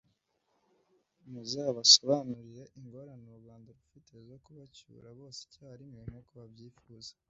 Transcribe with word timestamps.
muzabasobanurire 1.31 2.63
ingorane 2.79 3.27
u 3.35 3.39
rwanda 3.41 3.69
rufite 3.77 4.13
zo 4.27 4.37
kubacyura 4.43 5.07
bose 5.19 5.39
icyarimwe 5.47 5.99
nkuko 6.07 6.31
babyifuza! 6.41 7.11